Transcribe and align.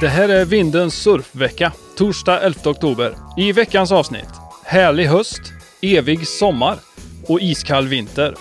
Det 0.00 0.08
här 0.08 0.28
är 0.28 0.44
Vindens 0.44 0.94
surfvecka, 0.94 1.72
torsdag 1.96 2.40
11 2.40 2.60
oktober. 2.64 3.16
I 3.36 3.52
veckans 3.52 3.92
avsnitt, 3.92 4.28
härlig 4.64 5.06
höst, 5.06 5.40
evig 5.82 6.26
sommar 6.26 6.78
och 7.28 7.40
iskall 7.40 7.88
vinter. 7.88 8.34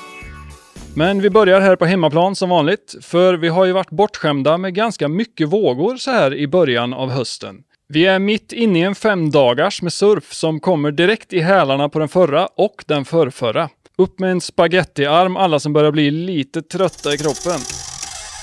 Men 0.95 1.21
vi 1.21 1.29
börjar 1.29 1.61
här 1.61 1.75
på 1.75 1.85
hemmaplan 1.85 2.35
som 2.35 2.49
vanligt, 2.49 2.95
för 3.01 3.33
vi 3.33 3.47
har 3.47 3.65
ju 3.65 3.71
varit 3.71 3.89
bortskämda 3.89 4.57
med 4.57 4.75
ganska 4.75 5.07
mycket 5.07 5.49
vågor 5.49 5.97
så 5.97 6.11
här 6.11 6.33
i 6.33 6.47
början 6.47 6.93
av 6.93 7.09
hösten. 7.09 7.55
Vi 7.87 8.05
är 8.05 8.19
mitt 8.19 8.51
inne 8.51 8.79
i 8.79 8.81
en 8.81 8.95
fem 8.95 9.31
dagars 9.31 9.81
med 9.81 9.93
surf 9.93 10.33
som 10.33 10.59
kommer 10.59 10.91
direkt 10.91 11.33
i 11.33 11.39
hälarna 11.39 11.89
på 11.89 11.99
den 11.99 12.09
förra 12.09 12.47
och 12.47 12.83
den 12.87 13.05
förrförra. 13.05 13.69
Upp 13.97 14.19
med 14.19 14.31
en 14.31 14.41
spagettiarm 14.41 15.37
alla 15.37 15.59
som 15.59 15.73
börjar 15.73 15.91
bli 15.91 16.11
lite 16.11 16.61
trötta 16.61 17.13
i 17.13 17.17
kroppen. 17.17 17.59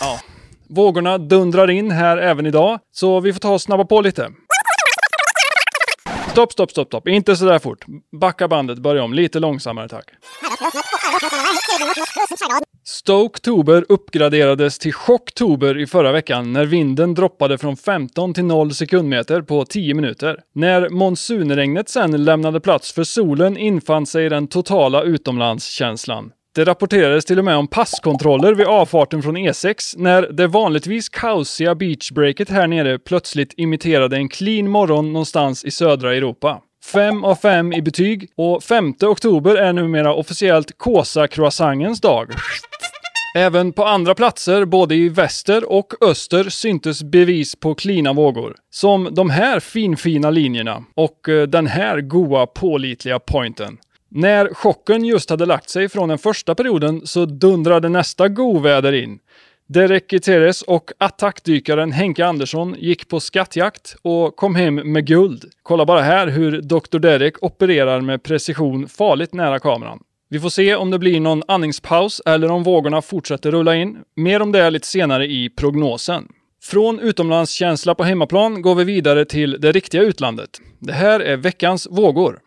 Ja, 0.01 0.21
vågorna 0.71 1.19
dundrar 1.19 1.71
in 1.71 1.91
här 1.91 2.17
även 2.17 2.47
idag, 2.47 2.79
så 2.93 3.21
vi 3.21 3.33
får 3.33 3.41
ta 3.41 3.53
och 3.53 3.61
snabba 3.61 3.85
på 3.85 4.01
lite. 4.01 4.31
Stopp, 6.31 6.53
stopp, 6.53 6.71
stopp, 6.71 6.87
stopp. 6.87 7.09
Inte 7.09 7.37
så 7.37 7.45
där 7.45 7.59
fort. 7.59 7.85
Backa 8.21 8.49
bandet, 8.49 8.79
börja 8.79 9.03
om. 9.03 9.15
Lite 9.15 9.39
långsammare 9.39 9.89
tack. 9.89 10.05
Stoketober 12.85 13.85
uppgraderades 13.89 14.79
till 14.79 14.93
Chocktober 14.93 15.79
i 15.79 15.87
förra 15.87 16.13
veckan 16.13 16.53
när 16.53 16.67
vinden 16.67 17.15
droppade 17.15 17.59
från 17.59 17.77
15 17.77 18.35
till 18.35 18.45
0 18.45 18.75
sekundmeter 18.75 19.43
på 19.43 19.65
10 19.65 19.95
minuter. 19.95 20.41
När 20.55 20.89
monsunregnet 20.89 21.89
sen 21.89 22.25
lämnade 22.25 22.61
plats 22.61 22.93
för 22.93 23.05
solen 23.05 23.57
infann 23.57 24.07
sig 24.07 24.29
den 24.29 24.49
totala 24.49 25.03
utomlandskänslan. 25.03 26.31
Det 26.55 26.65
rapporterades 26.65 27.25
till 27.25 27.39
och 27.39 27.45
med 27.45 27.57
om 27.57 27.67
passkontroller 27.67 28.55
vid 28.55 28.67
avfarten 28.67 29.23
från 29.23 29.37
E6 29.37 29.95
när 29.97 30.23
det 30.23 30.47
vanligtvis 30.47 31.09
kaosiga 31.09 31.75
beachbreaket 31.75 32.51
här 32.51 32.67
nere 32.67 32.99
plötsligt 32.99 33.55
imiterade 33.57 34.17
en 34.17 34.29
clean 34.29 34.71
morgon 34.71 35.13
någonstans 35.13 35.65
i 35.65 35.71
södra 35.71 36.15
Europa. 36.15 36.61
5 36.93 37.25
av 37.25 37.35
5 37.35 37.73
i 37.73 37.83
betyg 37.83 38.29
och 38.37 38.63
5 38.63 38.95
oktober 39.03 39.57
är 39.57 39.73
numera 39.73 40.15
officiellt 40.15 40.79
Kåsa-croissangens 40.79 42.01
dag. 42.01 42.31
Även 43.37 43.73
på 43.73 43.85
andra 43.85 44.15
platser, 44.15 44.65
både 44.65 44.95
i 44.95 45.09
väster 45.09 45.73
och 45.73 45.93
öster, 46.01 46.45
syntes 46.45 47.03
bevis 47.03 47.57
på 47.57 47.75
klina 47.75 48.13
vågor. 48.13 48.57
Som 48.71 49.09
de 49.13 49.31
här 49.31 49.61
finfina 49.61 50.31
linjerna 50.31 50.85
och 50.95 51.29
eh, 51.29 51.43
den 51.43 51.67
här 51.67 52.01
goa 52.01 52.47
pålitliga 52.47 53.19
pointen. 53.19 53.79
När 54.13 54.55
chocken 54.55 55.05
just 55.05 55.31
hade 55.31 55.47
lagt 55.47 55.69
sig 55.69 55.89
från 55.89 56.09
den 56.09 56.19
första 56.19 56.55
perioden 56.55 57.07
så 57.07 57.25
dundrade 57.25 57.89
nästa 57.89 58.29
goväder 58.29 58.93
in. 58.93 59.19
Derek 59.67 60.09
Gutierrez 60.09 60.63
och 60.63 60.91
attackdykaren 60.99 61.93
Henke 61.93 62.27
Andersson 62.27 62.77
gick 62.79 63.09
på 63.09 63.21
skattjakt 63.21 63.97
och 64.03 64.37
kom 64.37 64.55
hem 64.55 64.75
med 64.75 65.07
guld. 65.07 65.45
Kolla 65.63 65.87
bara 65.87 66.01
här 66.01 66.27
hur 66.27 66.63
Dr. 66.63 66.99
Derek 66.99 67.43
opererar 67.43 68.01
med 68.01 68.23
precision 68.23 68.89
farligt 68.89 69.35
nära 69.35 69.59
kameran. 69.59 69.99
Vi 70.29 70.41
får 70.41 70.49
se 70.49 70.75
om 70.75 70.91
det 70.91 70.99
blir 70.99 71.21
någon 71.21 71.43
andningspaus 71.49 72.21
eller 72.27 72.51
om 72.51 72.63
vågorna 72.63 73.03
fortsätter 73.03 73.51
rulla 73.51 73.77
in. 73.77 73.99
Mer 74.17 74.43
om 74.43 74.53
det 74.53 74.71
lite 74.71 74.87
senare 74.87 75.27
i 75.27 75.51
prognosen. 75.51 76.29
Från 76.63 77.01
utomlandskänsla 77.01 77.95
på 77.95 78.05
hemmaplan 78.05 78.63
går 78.63 78.75
vi 78.75 78.85
vidare 78.85 79.25
till 79.25 79.57
det 79.61 79.73
riktiga 79.73 80.03
utlandet. 80.03 80.51
Det 80.79 80.93
här 80.93 81.21
är 81.21 81.37
veckans 81.37 81.89
vågor. 81.91 82.39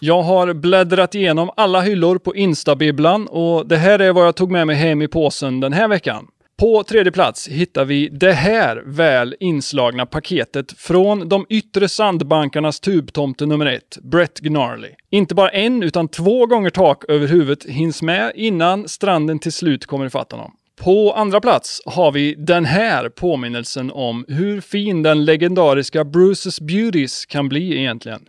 Jag 0.00 0.22
har 0.22 0.52
bläddrat 0.52 1.14
igenom 1.14 1.50
alla 1.56 1.80
hyllor 1.80 2.18
på 2.18 2.36
Instabibblan 2.36 3.26
och 3.26 3.68
det 3.68 3.76
här 3.76 3.98
är 3.98 4.12
vad 4.12 4.26
jag 4.26 4.36
tog 4.36 4.50
med 4.50 4.66
mig 4.66 4.76
hem 4.76 5.02
i 5.02 5.08
påsen 5.08 5.60
den 5.60 5.72
här 5.72 5.88
veckan. 5.88 6.26
På 6.58 6.82
tredje 6.82 7.12
plats 7.12 7.48
hittar 7.48 7.84
vi 7.84 8.08
det 8.08 8.32
här 8.32 8.82
väl 8.86 9.36
inslagna 9.40 10.06
paketet 10.06 10.72
från 10.72 11.28
de 11.28 11.46
yttre 11.48 11.88
sandbankarnas 11.88 12.80
tubtomte 12.80 13.46
nummer 13.46 13.66
ett, 13.66 13.98
Brett 14.02 14.38
Gnarly. 14.38 14.88
Inte 15.10 15.34
bara 15.34 15.48
en, 15.48 15.82
utan 15.82 16.08
två 16.08 16.46
gånger 16.46 16.70
tak 16.70 17.04
över 17.08 17.26
huvudet 17.26 17.64
hinns 17.64 18.02
med 18.02 18.32
innan 18.34 18.88
stranden 18.88 19.38
till 19.38 19.52
slut 19.52 19.86
kommer 19.86 20.06
ifatt 20.06 20.32
honom. 20.32 20.52
På 20.80 21.12
andra 21.12 21.40
plats 21.40 21.82
har 21.86 22.12
vi 22.12 22.34
den 22.34 22.64
här 22.64 23.08
påminnelsen 23.08 23.90
om 23.90 24.24
hur 24.28 24.60
fin 24.60 25.02
den 25.02 25.24
legendariska 25.24 26.04
Bruce's 26.04 26.62
Beauties 26.62 27.26
kan 27.26 27.48
bli 27.48 27.78
egentligen. 27.78 28.20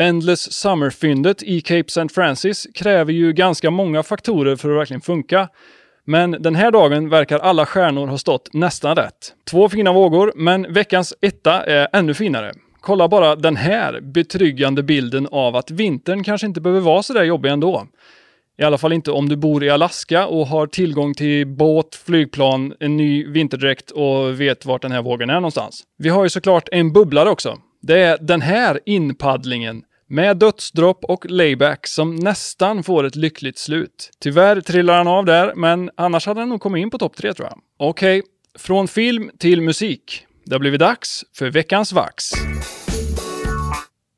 Endless 0.00 0.52
Summer-fyndet 0.52 1.42
i 1.42 1.60
Cape 1.60 1.84
St. 1.86 2.08
Francis 2.08 2.66
kräver 2.74 3.12
ju 3.12 3.32
ganska 3.32 3.70
många 3.70 4.02
faktorer 4.02 4.56
för 4.56 4.70
att 4.70 4.76
verkligen 4.76 5.00
funka. 5.00 5.48
Men 6.04 6.30
den 6.30 6.54
här 6.54 6.70
dagen 6.70 7.08
verkar 7.08 7.38
alla 7.38 7.66
stjärnor 7.66 8.06
ha 8.06 8.18
stått 8.18 8.54
nästan 8.54 8.96
rätt. 8.96 9.34
Två 9.50 9.68
fina 9.68 9.92
vågor, 9.92 10.32
men 10.36 10.72
veckans 10.72 11.14
etta 11.20 11.62
är 11.62 11.88
ännu 11.92 12.14
finare. 12.14 12.52
Kolla 12.80 13.08
bara 13.08 13.36
den 13.36 13.56
här 13.56 14.00
betryggande 14.00 14.82
bilden 14.82 15.28
av 15.30 15.56
att 15.56 15.70
vintern 15.70 16.24
kanske 16.24 16.46
inte 16.46 16.60
behöver 16.60 16.80
vara 16.80 17.02
så 17.02 17.12
där 17.12 17.24
jobbig 17.24 17.50
ändå. 17.50 17.86
I 18.58 18.62
alla 18.62 18.78
fall 18.78 18.92
inte 18.92 19.10
om 19.10 19.28
du 19.28 19.36
bor 19.36 19.64
i 19.64 19.70
Alaska 19.70 20.26
och 20.26 20.46
har 20.46 20.66
tillgång 20.66 21.14
till 21.14 21.46
båt, 21.46 21.94
flygplan, 22.06 22.74
en 22.80 22.96
ny 22.96 23.26
vinterdräkt 23.26 23.90
och 23.90 24.40
vet 24.40 24.66
vart 24.66 24.82
den 24.82 24.92
här 24.92 25.02
vågen 25.02 25.30
är 25.30 25.34
någonstans. 25.34 25.82
Vi 25.98 26.08
har 26.08 26.22
ju 26.22 26.28
såklart 26.28 26.68
en 26.72 26.92
bubblare 26.92 27.30
också. 27.30 27.58
Det 27.82 28.00
är 28.00 28.18
den 28.20 28.40
här 28.40 28.80
inpaddlingen 28.86 29.82
med 30.10 30.36
dödsdropp 30.36 31.04
och 31.04 31.30
layback 31.30 31.86
som 31.86 32.16
nästan 32.16 32.82
får 32.82 33.04
ett 33.04 33.16
lyckligt 33.16 33.58
slut. 33.58 34.10
Tyvärr 34.22 34.60
trillar 34.60 34.96
han 34.96 35.08
av 35.08 35.24
där, 35.24 35.54
men 35.54 35.90
annars 35.96 36.26
hade 36.26 36.40
han 36.40 36.48
nog 36.48 36.60
kommit 36.60 36.82
in 36.82 36.90
på 36.90 36.98
topp 36.98 37.16
tre 37.16 37.34
tror 37.34 37.48
jag. 37.48 37.58
Okej, 37.78 38.18
okay. 38.18 38.30
från 38.58 38.88
film 38.88 39.30
till 39.38 39.60
musik. 39.60 40.26
Det 40.44 40.54
har 40.54 40.60
blivit 40.60 40.80
dags 40.80 41.24
för 41.34 41.50
veckans 41.50 41.92
vax. 41.92 42.24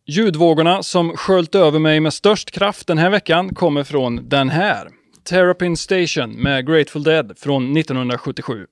Ljudvågorna 0.07 0.83
som 0.83 1.17
sköljt 1.17 1.55
över 1.55 1.79
mig 1.79 2.01
med 2.01 2.13
störst 2.13 2.51
kraft 2.51 2.87
den 2.87 2.99
här 2.99 3.11
veckan 3.11 3.55
kommer 3.55 3.85
från 3.85 4.29
den 4.29 4.49
här. 4.49 4.89
Terrapin 5.25 5.77
Station 5.77 6.31
med 6.31 6.67
Grateful 6.67 7.03
Dead 7.03 7.33
från 7.39 7.77
1977. 7.77 8.67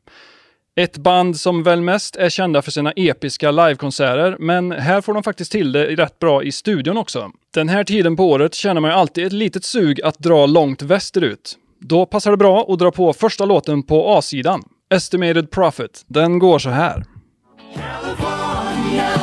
Ett 0.77 0.99
band 0.99 1.41
som 1.41 1.63
väl 1.63 1.81
mest 1.81 2.17
är 2.17 2.29
kända 2.29 2.63
för 2.63 2.71
sina 2.71 2.93
episka 2.93 3.51
livekonserter, 3.51 4.37
men 4.39 4.73
här 4.73 5.01
får 5.01 5.15
de 5.15 5.23
faktiskt 5.23 5.53
till 5.53 5.73
det 5.73 5.85
rätt 5.85 6.19
bra 6.19 6.43
i 6.43 6.53
studion 6.53 6.97
också. 6.97 7.31
Den 7.55 7.69
här 7.69 7.85
tiden 7.85 8.17
på 8.17 8.31
året 8.31 8.55
känner 8.55 8.81
man 8.81 8.91
ju 8.91 8.97
alltid 8.97 9.27
ett 9.27 9.33
litet 9.33 9.65
sug 9.65 10.03
att 10.03 10.19
dra 10.19 10.47
långt 10.47 10.83
västerut. 10.83 11.57
Då 11.81 12.07
passar 12.07 12.31
det 12.31 12.37
bra 12.37 12.67
att 12.69 12.79
dra 12.79 12.91
på 12.91 13.13
första 13.13 13.45
låten 13.45 13.83
på 13.83 14.09
A-sidan, 14.09 14.63
Estimated 14.95 15.51
Profit. 15.51 16.05
Den 16.07 16.39
går 16.39 16.59
så 16.59 16.71
här. 16.71 17.05
California, 17.75 19.21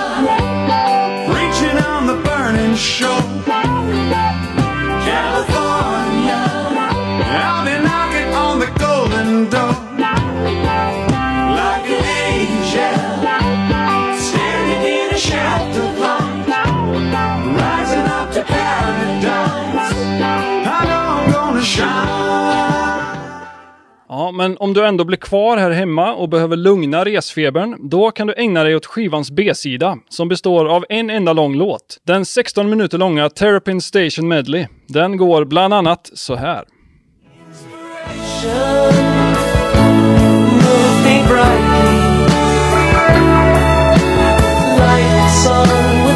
Ja, 24.27 24.31
men 24.31 24.57
om 24.57 24.73
du 24.73 24.85
ändå 24.85 25.03
blir 25.03 25.17
kvar 25.17 25.57
här 25.57 25.71
hemma 25.71 26.13
och 26.13 26.29
behöver 26.29 26.55
lugna 26.55 27.05
resfebern, 27.05 27.89
då 27.89 28.11
kan 28.11 28.27
du 28.27 28.33
ägna 28.37 28.63
dig 28.63 28.75
åt 28.75 28.85
skivans 28.85 29.31
B-sida, 29.31 29.97
som 30.09 30.27
består 30.27 30.65
av 30.65 30.85
en 30.89 31.09
enda 31.09 31.33
lång 31.33 31.55
låt. 31.55 31.97
Den 32.03 32.25
16 32.25 32.69
minuter 32.69 32.97
långa 32.97 33.29
Terrapin 33.29 33.81
Station 33.81 34.27
Medley. 34.27 34.67
Den 34.87 35.17
går 35.17 35.45
bland 35.45 35.73
annat 35.73 36.11
så 36.13 36.35
här. 36.35 36.63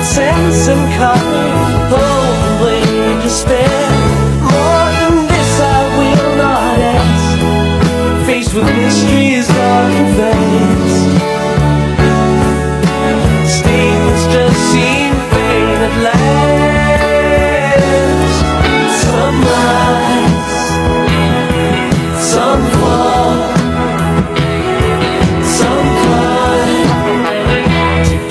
sense 0.04 0.72
and 0.72 0.94
color, 0.98 1.52
only 1.94 3.24
despair. 3.24 3.91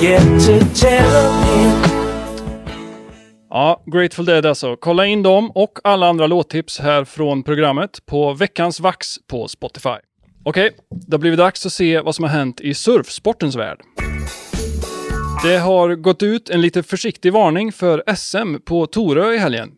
Forget 0.01 0.21
To 0.21 0.65
tell 0.75 1.11
to 1.11 1.91
Ja, 3.49 3.83
Grateful 3.85 4.25
Dead 4.25 4.45
alltså. 4.45 4.75
Kolla 4.75 5.05
in 5.05 5.23
dem 5.23 5.51
och 5.51 5.79
alla 5.83 6.07
andra 6.07 6.27
låttips 6.27 6.79
här 6.79 7.05
från 7.05 7.43
programmet 7.43 8.05
på 8.05 8.33
veckans 8.33 8.79
vax 8.79 9.07
på 9.27 9.47
Spotify. 9.47 9.95
Okej, 10.45 10.71
det 11.07 11.13
har 11.13 11.19
blivit 11.19 11.39
dags 11.39 11.65
att 11.65 11.73
se 11.73 11.99
vad 11.99 12.15
som 12.15 12.23
har 12.23 12.31
hänt 12.31 12.61
i 12.61 12.73
surfsportens 12.73 13.55
värld. 13.55 13.77
Det 15.43 15.57
har 15.57 15.95
gått 15.95 16.23
ut 16.23 16.49
en 16.49 16.61
lite 16.61 16.83
försiktig 16.83 17.33
varning 17.33 17.71
för 17.71 18.03
SM 18.15 18.55
på 18.65 18.85
Torö 18.85 19.33
i 19.33 19.37
helgen. 19.37 19.71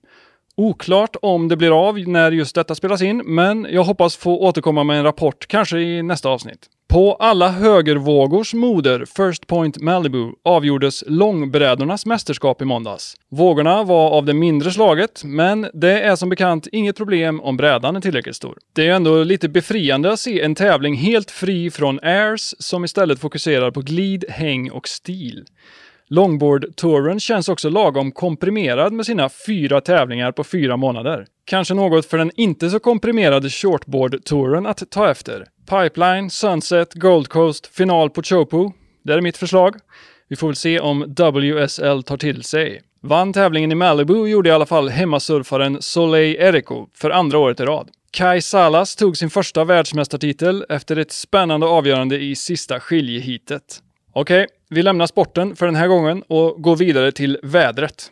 Oklart 0.57 1.15
om 1.21 1.47
det 1.47 1.57
blir 1.57 1.87
av 1.87 1.99
när 1.99 2.31
just 2.31 2.55
detta 2.55 2.75
spelas 2.75 3.01
in, 3.01 3.17
men 3.17 3.67
jag 3.69 3.83
hoppas 3.83 4.15
få 4.15 4.39
återkomma 4.39 4.83
med 4.83 4.97
en 4.97 5.03
rapport, 5.03 5.47
kanske 5.47 5.79
i 5.79 6.03
nästa 6.03 6.29
avsnitt. 6.29 6.69
På 6.89 7.13
alla 7.13 7.49
högervågors 7.49 8.53
moder, 8.53 9.05
First 9.05 9.47
Point 9.47 9.81
Malibu, 9.81 10.31
avgjordes 10.43 11.03
långbrädornas 11.07 12.05
mästerskap 12.05 12.61
i 12.61 12.65
måndags. 12.65 13.15
Vågorna 13.31 13.83
var 13.83 14.09
av 14.09 14.25
det 14.25 14.33
mindre 14.33 14.71
slaget, 14.71 15.21
men 15.25 15.69
det 15.73 16.01
är 16.01 16.15
som 16.15 16.29
bekant 16.29 16.67
inget 16.67 16.97
problem 16.97 17.41
om 17.41 17.57
brädan 17.57 17.95
är 17.95 18.01
tillräckligt 18.01 18.35
stor. 18.35 18.57
Det 18.73 18.87
är 18.87 18.93
ändå 18.93 19.23
lite 19.23 19.49
befriande 19.49 20.11
att 20.11 20.19
se 20.19 20.41
en 20.41 20.55
tävling 20.55 20.95
helt 20.95 21.31
fri 21.31 21.71
från 21.71 21.99
airs 21.99 22.55
som 22.59 22.85
istället 22.85 23.19
fokuserar 23.19 23.71
på 23.71 23.81
glid, 23.81 24.25
häng 24.29 24.71
och 24.71 24.87
stil. 24.87 25.45
Longboard-touren 26.13 27.19
känns 27.19 27.49
också 27.49 27.69
lagom 27.69 28.11
komprimerad 28.11 28.93
med 28.93 29.05
sina 29.05 29.29
fyra 29.47 29.81
tävlingar 29.81 30.31
på 30.31 30.43
fyra 30.43 30.77
månader. 30.77 31.25
Kanske 31.45 31.73
något 31.73 32.05
för 32.05 32.17
den 32.17 32.31
inte 32.35 32.69
så 32.69 32.79
komprimerade 32.79 33.49
shortboard-touren 33.49 34.65
att 34.65 34.91
ta 34.91 35.11
efter. 35.11 35.45
Pipeline, 35.69 36.29
Sunset, 36.29 36.93
Gold 36.93 37.27
Coast, 37.27 37.67
final 37.67 38.09
på 38.09 38.23
Chopu. 38.23 38.69
Det 39.03 39.13
är 39.13 39.21
mitt 39.21 39.37
förslag. 39.37 39.75
Vi 40.29 40.35
får 40.35 40.47
väl 40.47 40.55
se 40.55 40.79
om 40.79 41.01
WSL 41.01 42.03
tar 42.03 42.17
till 42.17 42.43
sig. 42.43 42.81
Vann 43.01 43.33
tävlingen 43.33 43.71
i 43.71 43.75
Malibu 43.75 44.27
gjorde 44.27 44.49
i 44.49 44.51
alla 44.51 44.65
fall 44.65 44.89
hemmasurfaren 44.89 45.77
Soleil 45.79 46.35
Eriko 46.39 46.87
för 46.95 47.09
andra 47.09 47.37
året 47.37 47.59
i 47.59 47.63
rad. 47.63 47.89
Kai 48.11 48.41
Salas 48.41 48.95
tog 48.95 49.17
sin 49.17 49.29
första 49.29 49.63
världsmästartitel 49.63 50.65
efter 50.69 50.95
ett 50.95 51.11
spännande 51.11 51.65
avgörande 51.65 52.19
i 52.19 52.35
sista 52.35 52.79
skiljeheatet. 52.79 53.79
Okej, 54.15 54.47
vi 54.73 54.83
lämnar 54.83 55.07
sporten 55.07 55.55
för 55.55 55.65
den 55.65 55.75
här 55.75 55.87
gången 55.87 56.23
och 56.27 56.61
går 56.61 56.75
vidare 56.75 57.11
till 57.11 57.37
vädret. 57.43 58.11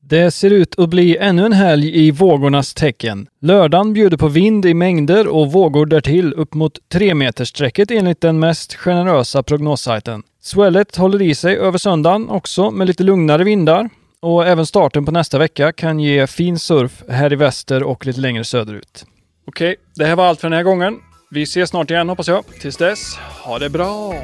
Det 0.00 0.30
ser 0.30 0.50
ut 0.50 0.78
att 0.78 0.88
bli 0.88 1.16
ännu 1.16 1.46
en 1.46 1.52
helg 1.52 2.06
i 2.06 2.10
vågornas 2.10 2.74
tecken. 2.74 3.26
Lördagen 3.40 3.92
bjuder 3.92 4.16
på 4.16 4.28
vind 4.28 4.66
i 4.66 4.74
mängder 4.74 5.28
och 5.28 5.52
vågor 5.52 5.86
därtill 5.86 6.32
upp 6.32 6.54
mot 6.54 6.78
3 6.92 7.14
metersstrecket 7.14 7.90
enligt 7.90 8.20
den 8.20 8.38
mest 8.38 8.74
generösa 8.74 9.42
prognossajten. 9.42 10.22
Swellet 10.42 10.96
håller 10.96 11.22
i 11.22 11.34
sig 11.34 11.56
över 11.56 11.78
söndagen 11.78 12.28
också 12.28 12.70
med 12.70 12.86
lite 12.86 13.02
lugnare 13.02 13.44
vindar 13.44 13.90
och 14.20 14.46
även 14.46 14.66
starten 14.66 15.04
på 15.04 15.12
nästa 15.12 15.38
vecka 15.38 15.72
kan 15.72 16.00
ge 16.00 16.26
fin 16.26 16.58
surf 16.58 17.02
här 17.08 17.32
i 17.32 17.36
väster 17.36 17.82
och 17.82 18.06
lite 18.06 18.20
längre 18.20 18.44
söderut. 18.44 19.04
Okej, 19.46 19.76
det 19.94 20.04
här 20.04 20.16
var 20.16 20.26
allt 20.26 20.40
för 20.40 20.48
den 20.48 20.56
här 20.56 20.64
gången. 20.64 20.98
Vi 21.32 21.42
ses 21.42 21.70
snart 21.70 21.90
igen 21.90 22.08
hoppas 22.08 22.28
jag. 22.28 22.44
Tills 22.60 22.76
dess, 22.76 23.16
ha 23.16 23.58
det 23.58 23.70
bra! 23.70 24.14